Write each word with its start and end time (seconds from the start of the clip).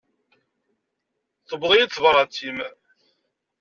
Tewweḍ-iyi-d 1.47 1.91
tebrat-im. 1.93 2.57